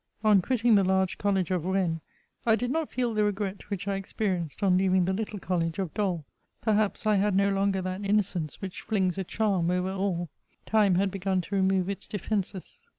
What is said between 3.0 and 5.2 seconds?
the regret which I experienced on leaving the